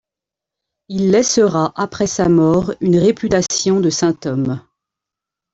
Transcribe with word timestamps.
Il 0.87 1.11
laissera 1.11 1.73
après 1.75 2.07
sa 2.07 2.27
mort 2.27 2.73
une 2.81 2.97
réputation 2.97 3.79
de 3.81 3.91
saint 3.91 4.17
homme. 4.25 4.59